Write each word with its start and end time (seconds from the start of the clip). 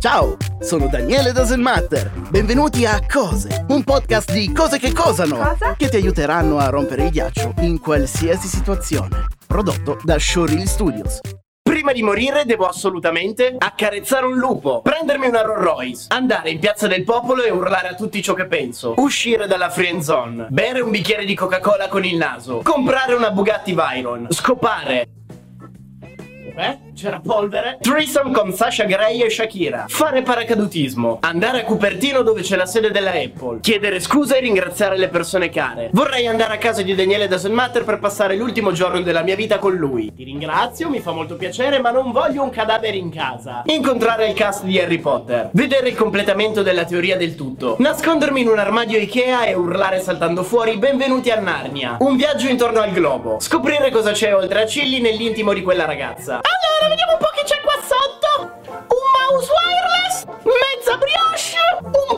Ciao, 0.00 0.36
sono 0.60 0.86
Daniele 0.86 1.32
Doesn't 1.32 1.60
Matter. 1.60 2.12
Benvenuti 2.30 2.86
a 2.86 3.00
Cose, 3.04 3.64
un 3.70 3.82
podcast 3.82 4.30
di 4.32 4.52
cose 4.52 4.78
che 4.78 4.92
cosano, 4.92 5.38
Cosa? 5.38 5.74
che 5.76 5.88
ti 5.88 5.96
aiuteranno 5.96 6.58
a 6.58 6.68
rompere 6.68 7.02
il 7.06 7.10
ghiaccio 7.10 7.54
in 7.62 7.80
qualsiasi 7.80 8.46
situazione. 8.46 9.26
Prodotto 9.44 9.98
da 10.04 10.16
Showreel 10.16 10.68
Studios. 10.68 11.18
Prima 11.60 11.92
di 11.92 12.02
morire 12.04 12.44
devo 12.44 12.66
assolutamente 12.66 13.56
accarezzare 13.58 14.24
un 14.26 14.36
lupo, 14.36 14.82
prendermi 14.82 15.26
una 15.26 15.42
Rolls 15.42 15.62
Royce, 15.64 16.04
andare 16.10 16.50
in 16.50 16.60
piazza 16.60 16.86
del 16.86 17.02
popolo 17.02 17.42
e 17.42 17.50
urlare 17.50 17.88
a 17.88 17.94
tutti 17.94 18.22
ciò 18.22 18.34
che 18.34 18.46
penso, 18.46 18.94
uscire 18.98 19.48
dalla 19.48 19.68
friend 19.68 20.00
zone, 20.00 20.46
bere 20.50 20.80
un 20.80 20.90
bicchiere 20.92 21.24
di 21.24 21.34
Coca-Cola 21.34 21.88
con 21.88 22.04
il 22.04 22.16
naso, 22.16 22.60
comprare 22.62 23.14
una 23.14 23.32
Bugatti 23.32 23.74
Veyron, 23.74 24.28
scopare. 24.30 25.08
Eh? 26.56 26.86
C'era 26.98 27.20
polvere? 27.24 27.78
Threesome 27.80 28.32
con 28.32 28.52
Sasha 28.52 28.82
Grey 28.82 29.22
e 29.22 29.30
Shakira. 29.30 29.84
Fare 29.86 30.22
paracadutismo. 30.22 31.18
Andare 31.20 31.60
a 31.60 31.64
Cupertino 31.64 32.22
dove 32.22 32.42
c'è 32.42 32.56
la 32.56 32.66
sede 32.66 32.90
della 32.90 33.12
Apple. 33.12 33.60
Chiedere 33.60 34.00
scusa 34.00 34.34
e 34.34 34.40
ringraziare 34.40 34.98
le 34.98 35.06
persone 35.06 35.48
care. 35.48 35.90
Vorrei 35.92 36.26
andare 36.26 36.54
a 36.54 36.58
casa 36.58 36.82
di 36.82 36.96
Daniele 36.96 37.28
Doesn't 37.28 37.54
Matter 37.54 37.84
per 37.84 38.00
passare 38.00 38.34
l'ultimo 38.34 38.72
giorno 38.72 39.00
della 39.00 39.22
mia 39.22 39.36
vita 39.36 39.60
con 39.60 39.76
lui. 39.76 40.12
Ti 40.12 40.24
ringrazio, 40.24 40.88
mi 40.88 40.98
fa 40.98 41.12
molto 41.12 41.36
piacere, 41.36 41.78
ma 41.78 41.92
non 41.92 42.10
voglio 42.10 42.42
un 42.42 42.50
cadavere 42.50 42.96
in 42.96 43.12
casa. 43.12 43.62
Incontrare 43.66 44.26
il 44.26 44.34
cast 44.34 44.64
di 44.64 44.80
Harry 44.80 44.98
Potter. 44.98 45.50
Vedere 45.52 45.90
il 45.90 45.94
completamento 45.94 46.64
della 46.64 46.84
teoria 46.84 47.16
del 47.16 47.36
tutto. 47.36 47.76
Nascondermi 47.78 48.40
in 48.40 48.48
un 48.48 48.58
armadio 48.58 48.98
Ikea 48.98 49.44
e 49.44 49.54
urlare 49.54 50.00
saltando 50.00 50.42
fuori 50.42 50.76
benvenuti 50.78 51.30
a 51.30 51.38
Narnia. 51.38 51.98
Un 52.00 52.16
viaggio 52.16 52.48
intorno 52.48 52.80
al 52.80 52.90
globo. 52.90 53.38
Scoprire 53.38 53.92
cosa 53.92 54.10
c'è 54.10 54.34
oltre 54.34 54.62
a 54.62 54.66
Cilli 54.66 55.00
nell'intimo 55.00 55.52
di 55.52 55.62
quella 55.62 55.84
ragazza. 55.84 56.40
Allora, 56.42 56.87
vediamo 56.88 57.12
un 57.12 57.18
po' 57.18 57.30
che 57.34 57.44
c'è 57.44 57.60
qua 57.60 57.74
sotto. 57.82 58.28
Un 58.68 59.04
mouse 59.16 59.50
wireless, 59.52 60.24
mezza 60.42 60.96
brioche, 60.96 61.56
un 61.82 62.17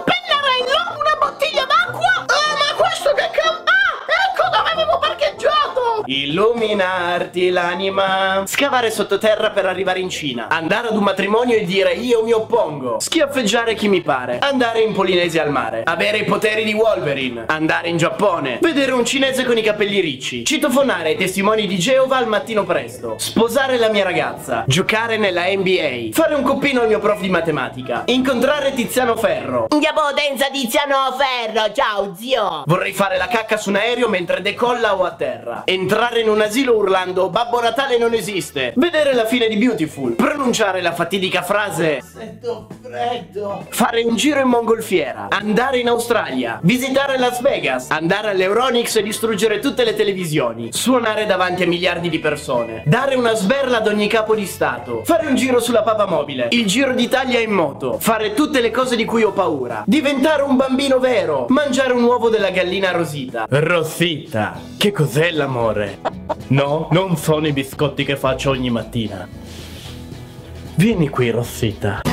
Illuminarti 6.12 7.50
l'anima. 7.50 8.42
Scavare 8.44 8.90
sottoterra 8.90 9.50
per 9.50 9.66
arrivare 9.66 10.00
in 10.00 10.08
Cina. 10.08 10.48
Andare 10.48 10.88
ad 10.88 10.96
un 10.96 11.04
matrimonio 11.04 11.54
e 11.54 11.64
dire 11.64 11.92
io 11.92 12.24
mi 12.24 12.32
oppongo. 12.32 12.98
Schiaffeggiare 12.98 13.74
chi 13.74 13.86
mi 13.86 14.00
pare. 14.00 14.40
Andare 14.40 14.80
in 14.80 14.92
Polinesia 14.92 15.44
al 15.44 15.52
mare. 15.52 15.82
Avere 15.84 16.18
i 16.18 16.24
poteri 16.24 16.64
di 16.64 16.72
Wolverine. 16.72 17.44
Andare 17.46 17.90
in 17.90 17.96
Giappone. 17.96 18.58
Vedere 18.60 18.90
un 18.90 19.04
cinese 19.04 19.44
con 19.44 19.56
i 19.56 19.62
capelli 19.62 20.00
ricci. 20.00 20.44
Citofonare 20.44 21.12
i 21.12 21.16
testimoni 21.16 21.68
di 21.68 21.78
Geova 21.78 22.16
al 22.16 22.26
mattino 22.26 22.64
presto. 22.64 23.14
Sposare 23.18 23.78
la 23.78 23.88
mia 23.88 24.02
ragazza. 24.02 24.64
Giocare 24.66 25.16
nella 25.16 25.44
NBA. 25.46 26.08
Fare 26.10 26.34
un 26.34 26.42
coppino 26.42 26.80
al 26.80 26.88
mio 26.88 26.98
prof 26.98 27.20
di 27.20 27.28
matematica. 27.28 28.02
Incontrare 28.06 28.74
Tiziano 28.74 29.14
Ferro. 29.14 29.68
Mia 29.78 29.92
potenza 29.92 30.48
Tiziano 30.50 30.96
Ferro, 31.16 31.72
ciao 31.72 32.16
zio! 32.16 32.64
Vorrei 32.66 32.92
fare 32.92 33.16
la 33.16 33.28
cacca 33.28 33.56
su 33.56 33.68
un 33.68 33.76
aereo 33.76 34.08
mentre 34.08 34.42
decolla 34.42 34.96
o 34.96 35.04
a 35.04 35.12
terra. 35.12 35.62
Entrare 35.64 35.98
in 36.20 36.28
un 36.28 36.40
asilo 36.40 36.76
urlando 36.76 37.28
Babbo 37.28 37.60
Natale 37.60 37.98
non 37.98 38.14
esiste. 38.14 38.72
Vedere 38.76 39.12
la 39.12 39.26
fine 39.26 39.48
di 39.48 39.56
Beautiful. 39.56 40.14
Pronunciare 40.14 40.80
la 40.80 40.92
fatidica 40.92 41.42
frase 41.42 42.00
Sento 42.02 42.66
freddo. 42.90 43.66
Fare 43.70 44.02
un 44.02 44.16
giro 44.16 44.40
in 44.40 44.48
mongolfiera. 44.48 45.28
Andare 45.30 45.78
in 45.78 45.88
Australia. 45.88 46.58
Visitare 46.62 47.18
Las 47.18 47.40
Vegas. 47.40 47.90
Andare 47.90 48.30
all'Euronix 48.30 48.96
e 48.96 49.02
distruggere 49.02 49.60
tutte 49.60 49.84
le 49.84 49.94
televisioni. 49.94 50.72
Suonare 50.72 51.24
davanti 51.26 51.62
a 51.62 51.66
miliardi 51.68 52.08
di 52.08 52.18
persone. 52.18 52.82
Dare 52.86 53.14
una 53.14 53.34
sberla 53.34 53.78
ad 53.78 53.86
ogni 53.86 54.08
capo 54.08 54.34
di 54.34 54.44
stato. 54.44 55.02
Fare 55.04 55.28
un 55.28 55.36
giro 55.36 55.60
sulla 55.60 55.82
papa 55.82 56.06
mobile. 56.06 56.48
Il 56.50 56.66
giro 56.66 56.92
d'Italia 56.92 57.38
in 57.38 57.52
moto. 57.52 57.98
Fare 58.00 58.34
tutte 58.34 58.60
le 58.60 58.72
cose 58.72 58.96
di 58.96 59.04
cui 59.04 59.22
ho 59.22 59.32
paura. 59.32 59.84
Diventare 59.86 60.42
un 60.42 60.56
bambino 60.56 60.98
vero. 60.98 61.46
Mangiare 61.48 61.92
un 61.92 62.02
uovo 62.02 62.28
della 62.28 62.50
gallina 62.50 62.90
Rosita. 62.90 63.46
Rosita, 63.48 64.58
che 64.76 64.90
cos'è 64.90 65.30
l'amore? 65.30 65.98
No, 66.48 66.88
non 66.90 67.16
sono 67.16 67.46
i 67.46 67.52
biscotti 67.52 68.04
che 68.04 68.16
faccio 68.16 68.50
ogni 68.50 68.70
mattina. 68.70 69.28
Vieni 70.74 71.08
qui, 71.08 71.30
Rosita. 71.30 72.09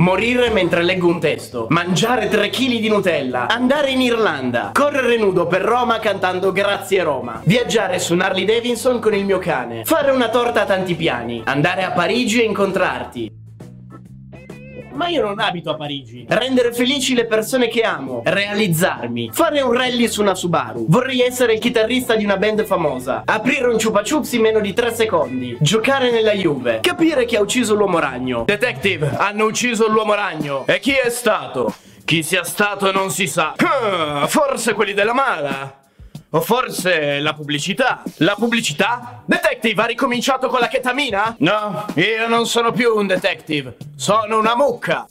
Morire 0.00 0.48
mentre 0.48 0.82
leggo 0.82 1.08
un 1.08 1.20
testo, 1.20 1.66
mangiare 1.68 2.28
3 2.28 2.48
kg 2.48 2.78
di 2.78 2.88
Nutella, 2.88 3.48
andare 3.48 3.90
in 3.90 4.00
Irlanda, 4.00 4.70
correre 4.72 5.18
nudo 5.18 5.46
per 5.46 5.60
Roma 5.60 5.98
cantando 5.98 6.52
Grazie 6.52 7.02
Roma, 7.02 7.42
viaggiare 7.44 7.98
su 7.98 8.16
Harley 8.18 8.46
Davidson 8.46 8.98
con 8.98 9.12
il 9.12 9.26
mio 9.26 9.38
cane, 9.38 9.84
fare 9.84 10.10
una 10.10 10.30
torta 10.30 10.62
a 10.62 10.64
tanti 10.64 10.94
piani, 10.94 11.42
andare 11.44 11.84
a 11.84 11.90
Parigi 11.90 12.40
e 12.40 12.44
incontrarti. 12.44 13.39
Ma 14.92 15.08
io 15.08 15.22
non 15.22 15.38
abito 15.38 15.70
a 15.70 15.76
Parigi. 15.76 16.26
Rendere 16.28 16.72
felici 16.72 17.14
le 17.14 17.26
persone 17.26 17.68
che 17.68 17.82
amo. 17.82 18.22
Realizzarmi. 18.24 19.30
Fare 19.32 19.60
un 19.60 19.72
rally 19.72 20.08
su 20.08 20.20
una 20.20 20.34
Subaru. 20.34 20.86
Vorrei 20.88 21.20
essere 21.20 21.54
il 21.54 21.60
chitarrista 21.60 22.14
di 22.14 22.24
una 22.24 22.36
band 22.36 22.64
famosa. 22.64 23.22
Aprire 23.24 23.66
un 23.66 23.78
chupa 23.78 24.02
chups 24.02 24.32
in 24.32 24.42
meno 24.42 24.60
di 24.60 24.72
3 24.72 24.94
secondi. 24.94 25.56
Giocare 25.60 26.10
nella 26.10 26.32
Juve. 26.32 26.80
Capire 26.80 27.24
chi 27.24 27.36
ha 27.36 27.40
ucciso 27.40 27.74
l'uomo 27.74 27.98
ragno. 27.98 28.44
Detective, 28.46 29.16
hanno 29.16 29.44
ucciso 29.44 29.88
l'uomo 29.88 30.14
ragno. 30.14 30.64
E 30.66 30.78
chi 30.80 30.92
è 30.92 31.08
stato? 31.10 31.74
Chi 32.04 32.22
sia 32.22 32.42
stato 32.42 32.90
non 32.90 33.10
si 33.10 33.26
sa. 33.26 33.54
Ah, 33.56 34.26
forse 34.26 34.74
quelli 34.74 34.92
della 34.92 35.14
mala. 35.14 35.79
O 36.32 36.40
forse 36.40 37.18
la 37.18 37.32
pubblicità? 37.32 38.04
La 38.18 38.36
pubblicità? 38.36 39.22
Detective, 39.24 39.82
ha 39.82 39.86
ricominciato 39.86 40.46
con 40.46 40.60
la 40.60 40.68
chetamina? 40.68 41.34
No, 41.38 41.86
io 41.96 42.28
non 42.28 42.46
sono 42.46 42.70
più 42.70 42.94
un 42.94 43.08
detective. 43.08 43.76
Sono 43.96 44.38
una 44.38 44.54
mucca. 44.54 45.08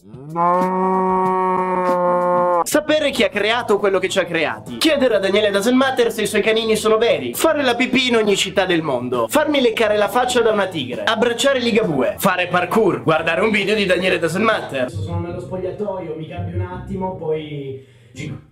Sapere 2.63 3.11
chi 3.11 3.23
ha 3.23 3.29
creato 3.29 3.79
quello 3.79 3.99
che 3.99 4.07
ci 4.07 4.19
ha 4.19 4.23
creati. 4.23 4.77
Chiedere 4.77 5.15
a 5.15 5.19
Daniele 5.19 5.51
Daselmatter 5.51 6.09
se 6.13 6.21
i 6.21 6.27
suoi 6.27 6.41
canini 6.41 6.77
sono 6.77 6.97
veri. 6.97 7.33
Fare 7.33 7.63
la 7.63 7.75
pipì 7.75 8.07
in 8.07 8.15
ogni 8.15 8.37
città 8.37 8.63
del 8.63 8.81
mondo. 8.81 9.27
Farmi 9.27 9.59
leccare 9.59 9.97
la 9.97 10.07
faccia 10.07 10.39
da 10.39 10.51
una 10.51 10.67
tigre. 10.67 11.03
Abbracciare 11.03 11.59
Ligabue. 11.59 12.15
Fare 12.17 12.47
parkour. 12.47 13.03
Guardare 13.03 13.41
un 13.41 13.51
video 13.51 13.75
di 13.75 13.85
Daniele 13.85 14.19
Daselmatter. 14.19 14.89
Sono 14.89 15.19
nello 15.19 15.41
spogliatoio, 15.41 16.15
mi 16.15 16.29
cambio 16.29 16.55
un 16.55 16.61
attimo, 16.61 17.17
poi... 17.17 17.85
giro. 18.13 18.47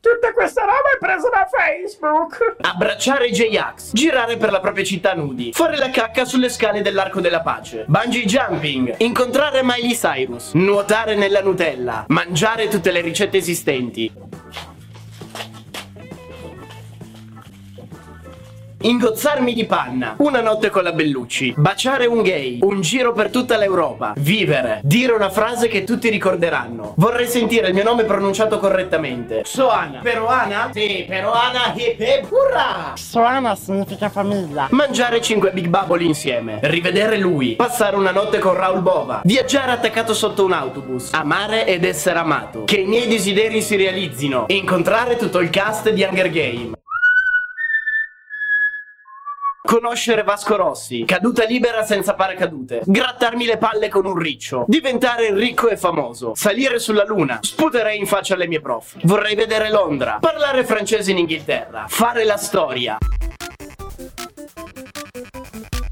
Tutta 0.00 0.32
questa 0.32 0.62
roba 0.62 0.92
è 0.94 0.98
presa 0.98 1.28
da 1.28 1.46
Facebook. 1.46 2.56
Abbracciare 2.62 3.28
J-Ax, 3.28 3.92
girare 3.92 4.38
per 4.38 4.50
la 4.50 4.58
propria 4.58 4.82
città 4.82 5.12
nudi, 5.12 5.52
fare 5.52 5.76
la 5.76 5.90
cacca 5.90 6.24
sulle 6.24 6.48
scale 6.48 6.80
dell'Arco 6.80 7.20
della 7.20 7.42
Pace, 7.42 7.84
bungee 7.86 8.24
jumping, 8.24 8.94
incontrare 9.00 9.60
Miley 9.62 9.94
Cyrus, 9.94 10.54
nuotare 10.54 11.16
nella 11.16 11.42
Nutella, 11.42 12.06
mangiare 12.08 12.68
tutte 12.68 12.90
le 12.90 13.02
ricette 13.02 13.36
esistenti. 13.36 14.10
Ingozzarmi 18.82 19.52
di 19.52 19.66
panna, 19.66 20.14
una 20.20 20.40
notte 20.40 20.70
con 20.70 20.82
la 20.82 20.92
Bellucci, 20.92 21.52
baciare 21.54 22.06
un 22.06 22.22
gay, 22.22 22.60
un 22.62 22.80
giro 22.80 23.12
per 23.12 23.28
tutta 23.28 23.58
l'Europa, 23.58 24.14
vivere, 24.16 24.80
dire 24.82 25.12
una 25.12 25.28
frase 25.28 25.68
che 25.68 25.84
tutti 25.84 26.08
ricorderanno. 26.08 26.94
Vorrei 26.96 27.26
sentire 27.26 27.68
il 27.68 27.74
mio 27.74 27.84
nome 27.84 28.04
pronunciato 28.04 28.58
correttamente. 28.58 29.42
Soana. 29.44 30.00
Peruana? 30.02 30.70
Sì, 30.72 31.04
peruana, 31.06 31.74
hip 31.74 32.00
hip, 32.00 32.30
hurra! 32.30 32.92
Soana 32.94 33.54
significa 33.54 34.08
famiglia. 34.08 34.68
Mangiare 34.70 35.20
5 35.20 35.50
Big 35.50 35.66
Bubble 35.66 36.02
insieme, 36.02 36.60
rivedere 36.62 37.18
lui, 37.18 37.56
passare 37.56 37.96
una 37.96 38.12
notte 38.12 38.38
con 38.38 38.54
Raul 38.54 38.80
Bova, 38.80 39.20
viaggiare 39.24 39.72
attaccato 39.72 40.14
sotto 40.14 40.42
un 40.42 40.52
autobus, 40.52 41.12
amare 41.12 41.66
ed 41.66 41.84
essere 41.84 42.18
amato, 42.18 42.64
che 42.64 42.76
i 42.76 42.86
miei 42.86 43.08
desideri 43.08 43.60
si 43.60 43.76
realizzino, 43.76 44.46
incontrare 44.46 45.16
tutto 45.16 45.40
il 45.40 45.50
cast 45.50 45.90
di 45.90 46.02
Hunger 46.02 46.30
Game. 46.30 46.78
Conoscere 49.70 50.24
Vasco 50.24 50.56
Rossi, 50.56 51.04
caduta 51.04 51.44
libera 51.44 51.84
senza 51.84 52.14
paracadute, 52.14 52.82
grattarmi 52.84 53.44
le 53.44 53.56
palle 53.56 53.88
con 53.88 54.04
un 54.04 54.18
riccio, 54.18 54.64
diventare 54.66 55.32
ricco 55.32 55.68
e 55.68 55.76
famoso, 55.76 56.32
salire 56.34 56.80
sulla 56.80 57.04
luna, 57.04 57.38
sputerei 57.40 57.96
in 57.96 58.06
faccia 58.06 58.34
alle 58.34 58.48
mie 58.48 58.60
prof, 58.60 58.96
vorrei 59.02 59.36
vedere 59.36 59.70
Londra, 59.70 60.18
parlare 60.20 60.64
francese 60.64 61.12
in 61.12 61.18
Inghilterra, 61.18 61.84
fare 61.86 62.24
la 62.24 62.36
storia. 62.36 62.98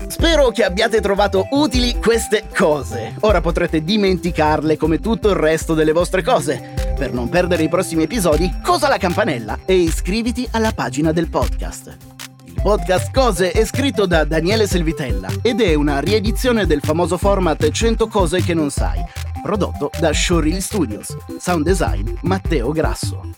Spero 0.09 0.51
che 0.51 0.65
abbiate 0.65 1.01
trovato 1.01 1.47
utili 1.53 2.01
queste 2.03 2.49
cose. 2.53 3.15
Ora 3.21 3.41
potrete 3.41 3.85
dimenticarle 3.85 4.77
come 4.77 4.99
tutto 4.99 5.29
il 5.29 5.37
resto 5.37 5.75
delle 5.75 5.93
vostre 5.93 6.23
cose. 6.25 6.75
Per 6.99 7.13
non 7.13 7.29
perdere 7.29 7.63
i 7.63 7.69
prossimi 7.69 8.03
episodi, 8.03 8.51
cosa 8.61 8.89
la 8.89 8.99
campanella 8.99 9.61
e 9.65 9.75
iscriviti 9.75 10.49
alla 10.51 10.73
pagina 10.73 11.13
del 11.13 11.29
podcast. 11.29 12.18
Podcast 12.63 13.13
Cose 13.13 13.53
è 13.53 13.65
scritto 13.65 14.07
da 14.07 14.25
Daniele 14.25 14.67
Selvitella 14.67 15.29
ed 15.43 15.61
è 15.61 15.75
una 15.75 16.01
riedizione 16.01 16.67
del 16.67 16.81
famoso 16.83 17.17
format 17.17 17.71
100 17.71 18.09
cose 18.09 18.43
che 18.43 18.55
non 18.55 18.71
sai, 18.71 19.01
prodotto 19.43 19.91
da 19.99 20.13
Showreel 20.13 20.61
Studios. 20.61 21.17
Sound 21.39 21.65
design 21.65 22.13
Matteo 22.23 22.73
Grasso. 22.73 23.38